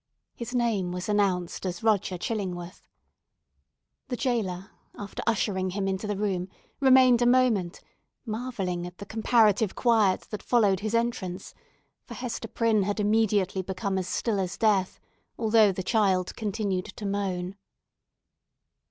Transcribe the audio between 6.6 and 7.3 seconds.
remained a